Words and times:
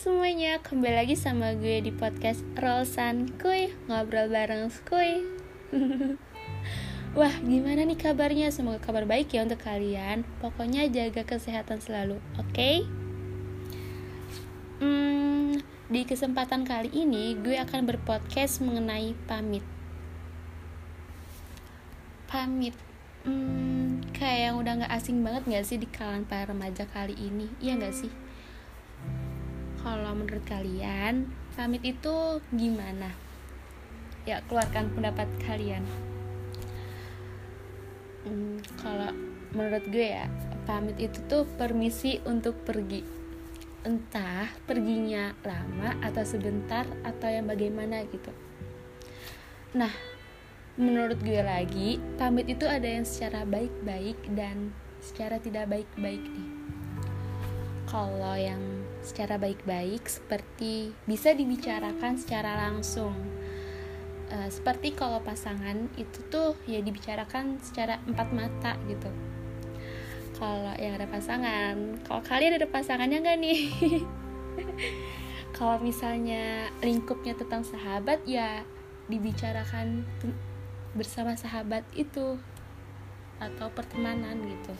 semuanya, 0.00 0.58
kembali 0.66 0.98
lagi 0.98 1.14
sama 1.14 1.54
gue 1.54 1.78
di 1.78 1.94
podcast 1.94 2.42
Rolsan 2.58 3.30
Kuy 3.38 3.70
Ngobrol 3.86 4.26
bareng 4.26 4.66
Skuy 4.66 5.22
Wah, 7.18 7.30
gimana 7.46 7.86
nih 7.86 7.94
kabarnya? 7.94 8.50
Semoga 8.50 8.82
kabar 8.82 9.06
baik 9.06 9.30
ya 9.30 9.46
untuk 9.46 9.62
kalian 9.62 10.26
Pokoknya 10.42 10.90
jaga 10.90 11.22
kesehatan 11.22 11.78
selalu, 11.78 12.18
oke? 12.34 12.50
Okay? 12.50 12.82
Hmm, 14.82 15.62
di 15.86 16.02
kesempatan 16.02 16.66
kali 16.66 16.90
ini 16.90 17.38
gue 17.38 17.54
akan 17.54 17.86
berpodcast 17.86 18.66
mengenai 18.66 19.14
pamit 19.30 19.62
Pamit 22.26 22.74
Hmm, 23.22 24.02
kayak 24.18 24.50
yang 24.50 24.56
udah 24.58 24.82
gak 24.82 24.98
asing 24.98 25.22
banget 25.22 25.46
gak 25.46 25.62
sih 25.62 25.78
di 25.78 25.86
kalangan 25.86 26.26
para 26.26 26.50
remaja 26.50 26.90
kali 26.90 27.14
ini 27.14 27.46
Iya 27.62 27.78
gak 27.78 27.94
sih? 27.94 28.10
Kalau 29.80 30.12
menurut 30.12 30.44
kalian 30.44 31.28
pamit 31.56 31.80
itu 31.84 32.40
gimana? 32.52 33.12
Ya, 34.28 34.44
keluarkan 34.44 34.92
pendapat 34.92 35.26
kalian. 35.44 35.84
Hmm, 38.28 38.60
kalau 38.76 39.16
menurut 39.56 39.84
gue 39.88 40.12
ya, 40.12 40.28
pamit 40.68 41.00
itu 41.00 41.24
tuh 41.24 41.48
permisi 41.56 42.20
untuk 42.28 42.60
pergi. 42.68 43.00
Entah 43.80 44.52
perginya 44.68 45.32
lama 45.40 45.96
atau 46.04 46.20
sebentar 46.20 46.84
atau 47.00 47.28
yang 47.32 47.48
bagaimana 47.48 48.04
gitu. 48.12 48.28
Nah, 49.72 49.92
menurut 50.76 51.16
gue 51.24 51.40
lagi, 51.40 51.96
pamit 52.20 52.52
itu 52.52 52.68
ada 52.68 52.84
yang 52.84 53.08
secara 53.08 53.48
baik-baik 53.48 54.20
dan 54.36 54.76
secara 55.00 55.40
tidak 55.40 55.72
baik-baik 55.72 56.20
nih. 56.20 56.59
Kalau 57.90 58.38
yang 58.38 58.86
secara 59.02 59.34
baik-baik 59.34 60.06
seperti 60.06 60.94
bisa 61.10 61.34
dibicarakan 61.34 62.14
secara 62.14 62.70
langsung. 62.70 63.18
Uh, 64.30 64.46
seperti 64.46 64.94
kalau 64.94 65.18
pasangan 65.26 65.90
itu 65.98 66.22
tuh 66.30 66.54
ya 66.70 66.78
dibicarakan 66.78 67.58
secara 67.58 67.98
empat 68.06 68.30
mata 68.30 68.78
gitu. 68.86 69.10
Kalau 70.38 70.70
yang 70.78 70.94
ada 71.02 71.10
pasangan 71.10 71.98
kalau 72.06 72.22
kalian 72.22 72.62
ada 72.62 72.70
pasangannya 72.70 73.18
nggak 73.26 73.38
nih? 73.42 73.60
Kalau 75.60 75.76
misalnya 75.82 76.72
lingkupnya 76.80 77.36
tentang 77.36 77.60
sahabat 77.66 78.24
ya 78.24 78.64
dibicarakan 79.12 80.08
bersama 80.96 81.36
sahabat 81.36 81.84
itu 81.92 82.40
atau 83.36 83.68
pertemanan 83.76 84.40
gitu 84.40 84.72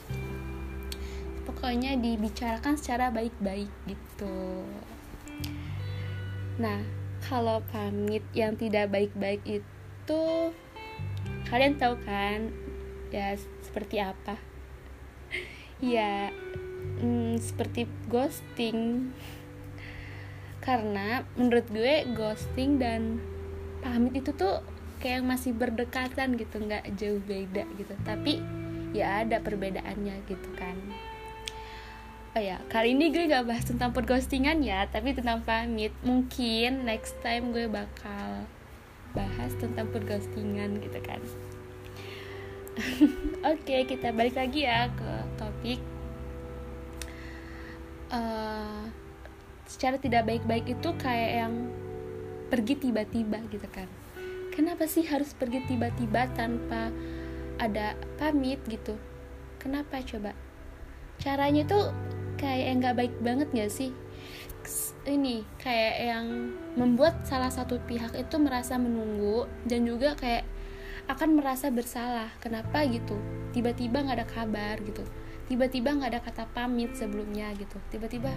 pokoknya 1.51 1.99
dibicarakan 1.99 2.79
secara 2.79 3.11
baik-baik 3.11 3.67
gitu. 3.83 4.63
Nah 6.55 6.79
kalau 7.27 7.59
pamit 7.75 8.23
yang 8.31 8.55
tidak 8.55 8.87
baik-baik 8.87 9.43
itu 9.43 10.23
kalian 11.51 11.75
tahu 11.75 11.99
kan 12.07 12.55
ya 13.11 13.35
seperti 13.59 13.99
apa? 13.99 14.39
Ya 15.83 16.31
hmm, 17.03 17.35
seperti 17.43 17.83
ghosting. 18.07 19.11
Karena 20.63 21.27
menurut 21.35 21.67
gue 21.67 22.07
ghosting 22.15 22.79
dan 22.79 23.19
pamit 23.83 24.23
itu 24.23 24.31
tuh 24.31 24.63
kayak 25.03 25.25
masih 25.27 25.51
berdekatan 25.51 26.39
gitu 26.39 26.63
nggak 26.63 26.87
jauh 26.95 27.19
beda 27.27 27.67
gitu. 27.75 27.93
Tapi 28.07 28.39
ya 28.95 29.27
ada 29.27 29.43
perbedaannya 29.43 30.15
gitu 30.31 30.49
kan 30.55 30.79
Oh 32.31 32.39
ya, 32.39 32.63
kali 32.71 32.95
ini 32.95 33.11
gue 33.11 33.27
gak 33.27 33.43
bahas 33.43 33.67
tentang 33.67 33.91
perghostingan 33.91 34.63
ya, 34.63 34.87
tapi 34.87 35.11
tentang 35.11 35.43
pamit. 35.43 35.91
Mungkin 35.99 36.87
next 36.87 37.19
time 37.19 37.51
gue 37.51 37.67
bakal 37.67 38.47
bahas 39.11 39.51
tentang 39.59 39.91
perghostingan 39.91 40.79
gitu 40.79 40.99
kan. 41.03 41.19
Oke, 43.51 43.67
okay, 43.67 43.81
kita 43.83 44.15
balik 44.15 44.39
lagi 44.39 44.63
ya 44.63 44.87
ke 44.95 45.11
topik. 45.35 45.83
Uh, 48.15 48.87
secara 49.67 49.99
tidak 49.99 50.23
baik-baik 50.23 50.71
itu 50.71 50.89
kayak 51.03 51.31
yang 51.43 51.67
pergi 52.47 52.79
tiba-tiba 52.79 53.43
gitu 53.51 53.67
kan. 53.75 53.91
Kenapa 54.55 54.87
sih 54.87 55.03
harus 55.03 55.35
pergi 55.35 55.67
tiba-tiba 55.67 56.31
tanpa 56.31 56.95
ada 57.59 57.99
pamit 58.15 58.63
gitu? 58.71 58.95
Kenapa 59.59 59.99
coba? 59.99 60.31
Caranya 61.19 61.67
tuh 61.67 61.91
kayak 62.41 62.65
yang 62.65 62.77
nggak 62.81 62.97
baik 62.97 63.13
banget 63.21 63.47
gak 63.53 63.71
sih? 63.71 63.93
Ini 65.05 65.45
kayak 65.61 65.95
yang 66.01 66.25
membuat 66.77 67.25
salah 67.25 67.49
satu 67.49 67.77
pihak 67.85 68.13
itu 68.17 68.35
merasa 68.37 68.77
menunggu 68.77 69.49
dan 69.65 69.85
juga 69.85 70.17
kayak 70.17 70.45
akan 71.09 71.41
merasa 71.41 71.69
bersalah. 71.73 72.29
Kenapa 72.41 72.85
gitu? 72.85 73.17
Tiba-tiba 73.53 74.01
nggak 74.05 74.17
ada 74.21 74.27
kabar 74.29 74.75
gitu. 74.81 75.01
Tiba-tiba 75.49 75.97
nggak 75.97 76.11
ada 76.13 76.21
kata 76.21 76.43
pamit 76.53 76.93
sebelumnya 76.93 77.49
gitu. 77.57 77.77
Tiba-tiba 77.89 78.29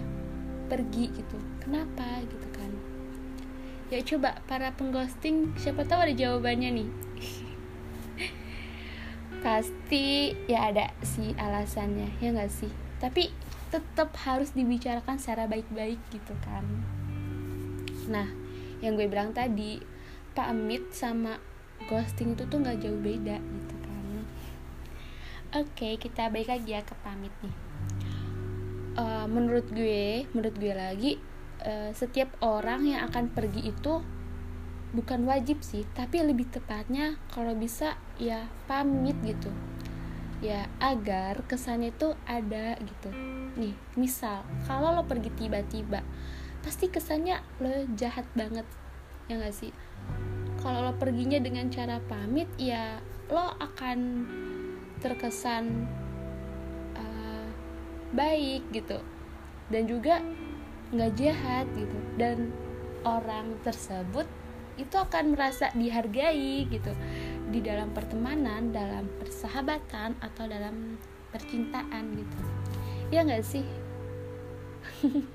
pergi 0.65 1.13
gitu. 1.13 1.37
Kenapa 1.61 2.21
gitu 2.25 2.47
kan? 2.53 2.71
Ya 3.93 4.01
coba 4.01 4.41
para 4.49 4.73
pengghosting 4.73 5.53
siapa 5.61 5.85
tahu 5.85 6.09
ada 6.09 6.13
jawabannya 6.17 6.69
nih. 6.81 6.89
Pasti 9.45 10.33
ya 10.49 10.73
ada 10.73 10.89
sih 11.05 11.37
alasannya 11.37 12.17
ya 12.17 12.33
nggak 12.33 12.49
sih? 12.49 12.73
Tapi 12.97 13.29
tetap 13.73 14.13
harus 14.25 14.53
dibicarakan 14.53 15.17
secara 15.17 15.49
baik-baik 15.49 15.97
gitu 16.13 16.33
kan. 16.45 16.65
Nah 18.09 18.29
yang 18.83 18.99
gue 18.99 19.09
bilang 19.09 19.33
tadi 19.33 19.81
pamit 20.35 20.91
sama 20.91 21.39
ghosting 21.87 22.35
itu 22.37 22.45
tuh 22.45 22.61
nggak 22.61 22.79
jauh 22.83 22.99
beda 22.99 23.37
gitu 23.41 23.75
kan. 23.81 24.05
Oke 25.65 25.89
kita 25.97 26.29
balik 26.29 26.51
lagi 26.51 26.75
ya 26.75 26.81
ke 26.85 26.93
pamit 27.01 27.33
nih. 27.41 27.55
Uh, 28.95 29.27
menurut 29.27 29.67
gue 29.73 30.23
menurut 30.31 30.55
gue 30.55 30.71
lagi 30.71 31.11
uh, 31.65 31.91
setiap 31.91 32.31
orang 32.39 32.87
yang 32.87 33.01
akan 33.11 33.27
pergi 33.27 33.73
itu 33.73 33.99
bukan 34.95 35.27
wajib 35.27 35.59
sih 35.59 35.83
tapi 35.91 36.23
lebih 36.23 36.47
tepatnya 36.47 37.19
kalau 37.27 37.51
bisa 37.51 37.99
ya 38.15 38.47
pamit 38.63 39.19
gitu 39.27 39.51
ya 40.43 40.67
agar 40.83 41.43
kesannya 41.47 41.95
itu 41.95 42.11
ada 42.27 42.75
gitu. 42.79 43.09
Nih 43.55 43.75
misal 43.95 44.43
kalau 44.67 44.91
lo 44.91 45.03
pergi 45.07 45.31
tiba-tiba 45.31 46.03
pasti 46.65 46.89
kesannya 46.89 47.39
lo 47.61 47.85
jahat 47.95 48.27
banget 48.35 48.67
ya 49.31 49.39
gak 49.39 49.55
sih? 49.55 49.71
Kalau 50.59 50.81
lo 50.81 50.93
perginya 50.97 51.37
dengan 51.39 51.69
cara 51.71 52.01
pamit 52.09 52.49
ya 52.59 52.99
lo 53.31 53.55
akan 53.61 53.99
terkesan 54.99 55.87
uh, 56.97 57.47
baik 58.11 58.65
gitu. 58.75 58.99
Dan 59.71 59.89
juga 59.89 60.21
nggak 60.93 61.13
jahat 61.17 61.65
gitu. 61.73 61.97
Dan 62.17 62.53
orang 63.05 63.57
tersebut 63.61 64.25
itu 64.75 64.95
akan 64.95 65.35
merasa 65.35 65.71
dihargai 65.71 66.67
gitu 66.67 66.91
di 67.49 67.61
dalam 67.61 67.93
pertemanan, 67.93 68.73
dalam 68.73 69.05
persahabatan 69.21 70.17
atau 70.17 70.43
dalam 70.49 70.97
percintaan 71.29 72.15
gitu. 72.17 72.37
Ya 73.13 73.21
nggak 73.21 73.45
sih? 73.45 73.65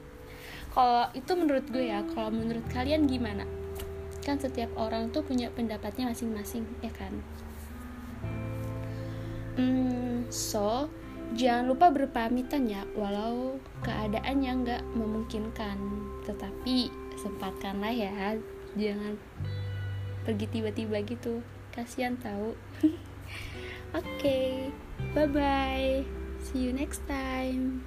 kalau 0.74 1.06
itu 1.14 1.32
menurut 1.38 1.66
gue 1.70 1.86
ya, 1.90 2.02
kalau 2.14 2.34
menurut 2.34 2.66
kalian 2.74 3.06
gimana? 3.06 3.46
Kan 4.26 4.42
setiap 4.42 4.70
orang 4.74 5.14
tuh 5.14 5.22
punya 5.22 5.52
pendapatnya 5.54 6.10
masing-masing, 6.10 6.66
ya 6.82 6.92
kan? 6.92 7.14
Hmm, 9.54 10.26
so 10.30 10.90
jangan 11.38 11.70
lupa 11.70 11.94
berpamitan 11.94 12.66
ya, 12.66 12.82
walau 12.98 13.58
keadaannya 13.86 14.52
nggak 14.66 14.82
memungkinkan. 14.98 15.78
Tetapi 16.26 16.90
sempatkanlah 17.20 17.94
ya, 17.94 18.34
jangan 18.74 19.14
pergi 20.24 20.46
tiba-tiba 20.52 21.00
gitu 21.06 21.40
kasihan 21.74 22.18
tahu 22.18 22.54
oke 22.84 22.94
okay, 23.94 24.70
bye 25.14 25.26
bye 25.26 26.02
see 26.42 26.66
you 26.66 26.72
next 26.72 27.02
time 27.06 27.82